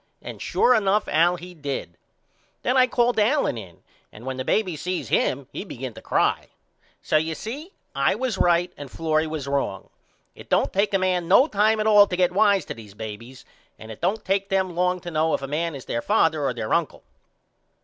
And 0.19 0.41
sure 0.41 0.73
enough 0.73 1.07
Al 1.07 1.35
he 1.35 1.53
did. 1.53 1.95
Then 2.63 2.75
I 2.75 2.87
called 2.87 3.19
Allen 3.19 3.55
in 3.55 3.83
and 4.11 4.25
when 4.25 4.37
the 4.37 4.43
baby 4.43 4.75
seen 4.75 5.05
him 5.05 5.45
he 5.53 5.63
begin 5.63 5.93
to 5.93 6.01
cry. 6.01 6.47
So 7.03 7.17
you 7.17 7.35
see 7.35 7.73
I 7.93 8.15
was 8.15 8.39
right 8.39 8.73
and 8.77 8.89
Florrie 8.89 9.27
was 9.27 9.47
wrong. 9.47 9.91
It 10.33 10.49
don't 10.49 10.73
take 10.73 10.95
a 10.95 10.97
man 10.97 11.27
no 11.27 11.45
time 11.45 11.79
at 11.79 11.85
all 11.85 12.07
to 12.07 12.17
get 12.17 12.31
wise 12.31 12.65
to 12.65 12.73
these 12.73 12.95
babys 12.95 13.45
and 13.77 13.91
it 13.91 14.01
don't 14.01 14.25
take 14.25 14.49
them 14.49 14.75
long 14.75 15.01
to 15.01 15.11
know 15.11 15.35
if 15.35 15.43
a 15.43 15.47
man 15.47 15.75
is 15.75 15.85
there 15.85 16.01
father 16.01 16.45
or 16.45 16.53
their 16.55 16.73
uncle. 16.73 17.03